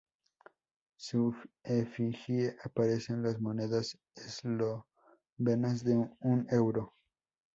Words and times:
Su 0.95 1.35
efigie 1.61 2.55
aparece 2.63 3.13
en 3.13 3.21
las 3.21 3.39
monedas 3.39 3.99
eslovenas 4.15 5.83
de 5.83 5.95
un 6.21 6.47
euro. 6.49 6.95